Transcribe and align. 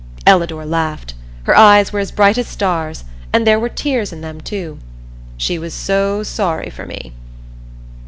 Ellador 0.25 0.65
laughed. 0.65 1.13
Her 1.43 1.55
eyes 1.55 1.93
were 1.93 1.99
as 1.99 2.09
bright 2.11 2.39
as 2.39 2.47
stars, 2.47 3.03
and 3.31 3.45
there 3.45 3.59
were 3.59 3.69
tears 3.69 4.11
in 4.11 4.21
them, 4.21 4.41
too. 4.41 4.79
She 5.37 5.59
was 5.59 5.75
so 5.75 6.23
sorry 6.23 6.71
for 6.71 6.87
me. 6.87 7.13